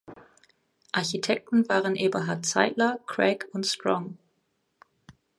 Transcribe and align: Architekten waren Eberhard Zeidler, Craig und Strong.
Architekten 0.93 1.69
waren 1.69 1.95
Eberhard 1.95 2.43
Zeidler, 2.47 2.99
Craig 3.05 3.45
und 3.53 3.67
Strong. 3.67 4.17